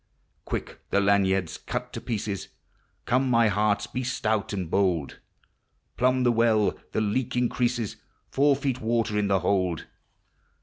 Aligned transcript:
Quick 0.45 0.79
the 0.89 0.99
lanyards 0.99 1.59
cut 1.59 1.93
to 1.93 2.01
pieces; 2.01 2.47
Come, 3.05 3.29
my 3.29 3.49
hearts, 3.49 3.85
be 3.85 4.03
stout 4.03 4.51
ami 4.51 4.63
bold; 4.65 5.19
riumb 5.99 6.23
the 6.23 6.31
well,— 6.31 6.75
the 6.91 7.01
leak 7.01 7.35
increases, 7.35 7.97
Four 8.31 8.55
feet 8.55 8.81
water 8.81 9.13
iu 9.15 9.27
the 9.27 9.41
hold! 9.41 9.85